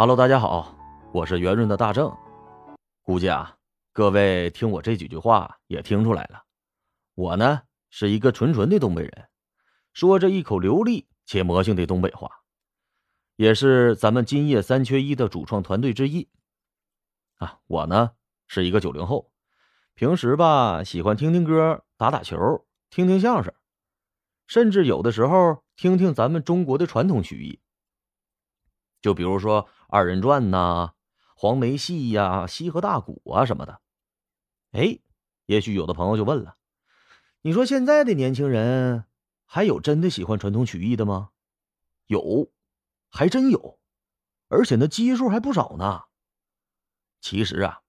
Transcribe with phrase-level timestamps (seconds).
[0.00, 0.74] Hello，大家好，
[1.12, 2.10] 我是圆润的大正。
[3.02, 3.58] 估计啊，
[3.92, 6.42] 各位听我这几句话也听出来了，
[7.14, 7.60] 我呢
[7.90, 9.28] 是一个纯纯的东北人，
[9.92, 12.30] 说着一口流利且魔性的东北话，
[13.36, 16.30] 也是咱们今夜三缺一的主创团队之一。
[17.36, 18.12] 啊，我呢
[18.46, 19.30] 是一个九零后，
[19.92, 23.52] 平时吧喜欢听听歌、打打球、听听相声，
[24.46, 27.60] 甚至有的时候听听咱们中国的传统曲艺，
[29.00, 29.68] 就比如说。
[29.92, 30.92] 二人转呐，
[31.34, 33.80] 黄梅戏呀，西河大鼓啊什么的。
[34.70, 35.00] 哎，
[35.46, 36.54] 也许有的朋友就问了：
[37.42, 39.06] 你说现在的年轻人
[39.44, 41.30] 还有真的喜欢传统曲艺的吗？
[42.06, 42.52] 有，
[43.08, 43.80] 还真有，
[44.46, 46.02] 而且那基数还不少呢。
[47.20, 47.80] 其实啊，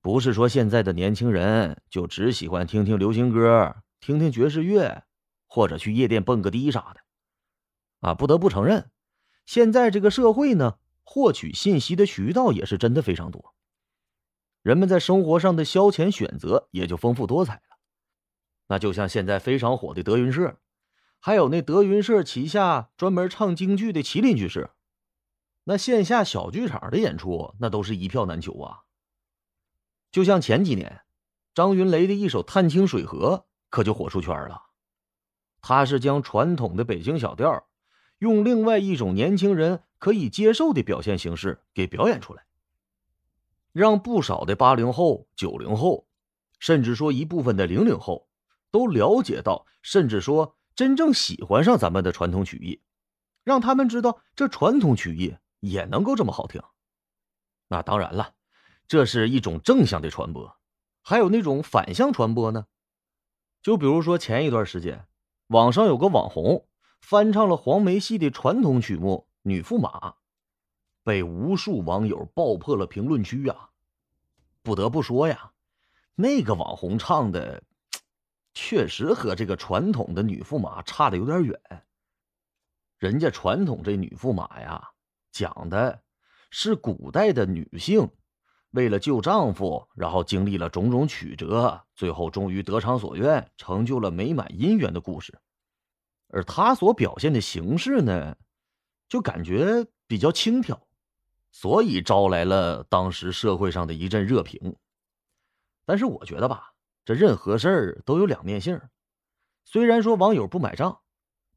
[0.00, 5.04] 不是说现在的年轻人就只喜欢听听流行歌、听听爵士乐，
[5.46, 7.00] 或者去夜店蹦个迪啥的。
[8.00, 8.90] 啊，不得不承认，
[9.48, 10.76] 现在这个社会呢。
[11.10, 13.54] 获取信息的渠道也是真的非常多，
[14.60, 17.78] 人们在生活上的消遣选择也就丰富多彩了。
[18.66, 20.58] 那就像现在非常火的德云社，
[21.18, 24.74] 还有那德云社旗下专门唱京剧的麒麟剧社，
[25.64, 28.80] 那线下小剧场的演出那都是一票难求啊。
[30.12, 31.00] 就像前几年，
[31.54, 34.64] 张云雷的一首《探清水河》可就火出圈了，
[35.62, 37.66] 他是将传统的北京小调。
[38.18, 42.44] 用另外一种年轻人可以接受的表现形式给表演出来，
[43.72, 46.06] 让不少的八零后、九零后，
[46.58, 48.28] 甚至说一部分的零零后，
[48.70, 52.80] 都了解到，甚至说真正喜欢上咱们的传统曲艺，
[53.44, 56.60] 让他们知道这传统曲艺也能够这么好听。
[57.68, 58.34] 那当然了，
[58.86, 60.56] 这是一种正向的传播，
[61.02, 62.66] 还有那种反向传播呢。
[63.62, 65.06] 就比如说前一段时间，
[65.48, 66.67] 网上有个网红。
[67.00, 70.10] 翻唱了黄梅戏的传统曲目《女驸马》，
[71.02, 73.70] 被无数网友爆破了评论区啊！
[74.62, 75.52] 不得不说呀，
[76.14, 77.62] 那个网红唱的，
[78.52, 81.58] 确实和这个传统的女驸马差的有点远。
[82.98, 84.90] 人家传统这女驸马呀，
[85.30, 86.02] 讲的
[86.50, 88.10] 是古代的女性
[88.72, 95.40] 为了救丈夫，然后经历了种种曲折，最后终于得偿所愿，成就了美满姻缘的故事。
[96.28, 98.36] 而他所表现的形式呢，
[99.08, 100.78] 就感觉比较轻佻，
[101.50, 104.76] 所以招来了当时社会上的一阵热评。
[105.84, 106.74] 但是我觉得吧，
[107.04, 108.80] 这任何事儿都有两面性。
[109.64, 111.00] 虽然说网友不买账，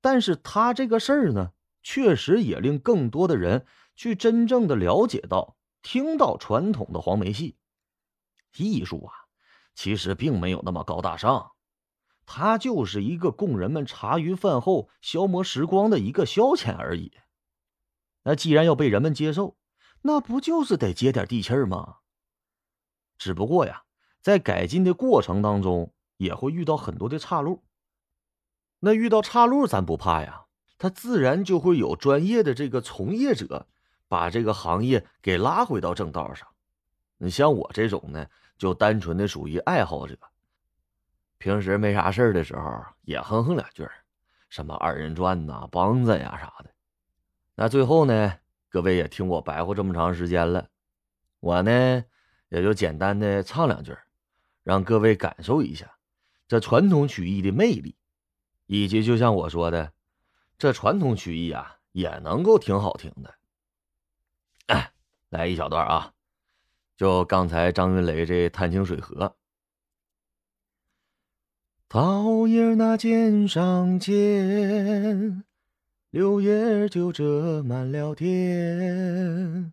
[0.00, 1.52] 但是他这个事儿呢，
[1.82, 7.56] 确实也令更多的人去真正的了解到、听到传统的黄梅戏
[8.56, 9.14] 艺术啊，
[9.74, 11.52] 其实并没有那么高大上。
[12.26, 17.12] 它就是一个供人们茶余饭后消磨时光的一个消遣而已。
[18.24, 19.56] 那既然要被人们接受，
[20.02, 21.98] 那不就是得接点地气儿吗？
[23.16, 23.84] 只不过呀，
[24.20, 27.62] 在改进的过程当中，也会遇到很多的岔路。
[28.80, 33.68] 那遇到岔路，咱不怕呀，他自然就会有专业的这个从业者，
[34.08, 36.46] 把这个行业给拉回到正道上。
[37.18, 38.26] 你像我这种呢，
[38.58, 40.18] 就单纯的属于爱好者。
[41.38, 43.88] 平时没啥事的时候，也哼哼两句
[44.48, 46.70] 什么二人转呐、梆子呀啥的。
[47.54, 48.38] 那最后呢，
[48.68, 50.68] 各位也听我白话这么长时间了，
[51.40, 52.04] 我呢
[52.48, 53.96] 也就简单的唱两句
[54.62, 55.96] 让各位感受一下
[56.48, 57.96] 这传统曲艺的魅力，
[58.66, 59.92] 以及就像我说的，
[60.58, 63.34] 这传统曲艺啊也能够挺好听的。
[65.28, 66.12] 来一小段啊，
[66.96, 69.26] 就刚才张云雷这《探清水河》。
[71.88, 75.44] 桃叶儿那肩上尖，
[76.10, 79.72] 柳叶儿就遮满了天。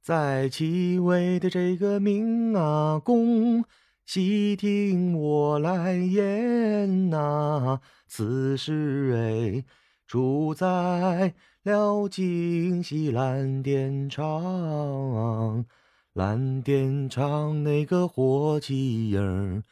[0.00, 3.62] 在其位的这个明阿公，
[4.06, 7.80] 细听我来言呐。
[8.08, 9.64] 此事哎，
[10.06, 15.66] 住在了京西蓝靛厂，
[16.14, 19.62] 蓝靛厂那个火器营。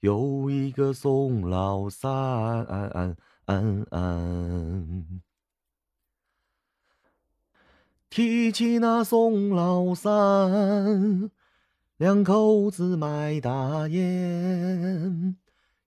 [0.00, 3.16] 有一个宋老三，
[8.10, 11.30] 提起那宋老三，
[11.96, 15.36] 两口子卖大烟，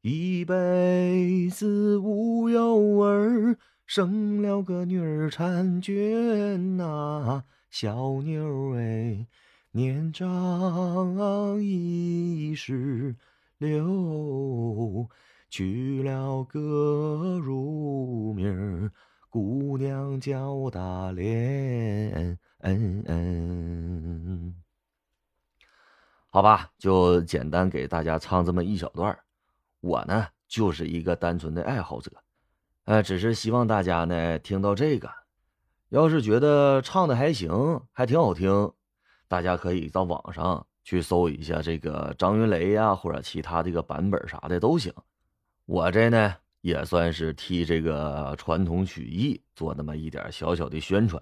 [0.01, 9.27] 一辈子无有儿，生了个女儿婵娟呐，小妞儿哎，
[9.71, 13.15] 年长已是。
[13.59, 15.07] 留
[15.49, 18.91] 娶了个乳名儿
[19.29, 22.37] 姑娘叫大莲。
[22.59, 24.55] 嗯嗯。
[26.31, 29.17] 好吧，就简单给大家唱这么一小段
[29.81, 32.11] 我呢，就是一个单纯的爱好者，
[32.85, 35.09] 呃，只是希望大家呢听到这个，
[35.89, 38.71] 要是觉得唱的还行，还挺好听，
[39.27, 44.93] 大家可以到网上去搜一下这个张云雷呀，或者其他这个版本啥的都行。
[45.65, 51.21] 我这呢，也算是替这个传统曲艺做那么一点小小的宣传，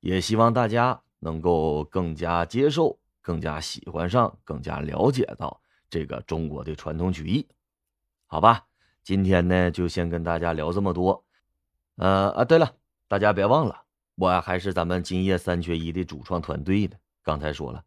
[0.00, 2.96] 也希望大家能够更加接受。
[3.22, 5.60] 更加喜欢上，更加了解到
[5.90, 7.46] 这个中国的传统曲艺，
[8.26, 8.64] 好吧？
[9.04, 11.22] 今天呢，就先跟大家聊这么多。
[11.96, 12.72] 呃啊，对了，
[13.06, 13.82] 大家别忘了，
[14.14, 16.96] 我还是咱们今夜三缺一的主创团队呢。
[17.22, 17.84] 刚才说了，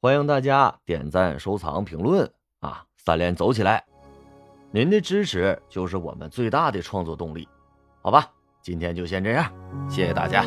[0.00, 2.30] 欢迎大家点赞、收藏、评论
[2.60, 2.84] 啊！
[2.96, 3.84] 三连走起来！
[4.70, 7.48] 您的支持就是我们最大的创作动力，
[8.00, 8.30] 好吧？
[8.62, 9.52] 今天就先这样，
[9.90, 10.44] 谢谢大家。